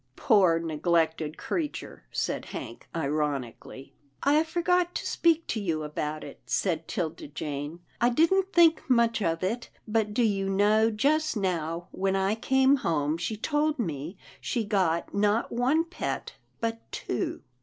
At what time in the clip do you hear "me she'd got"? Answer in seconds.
13.77-15.13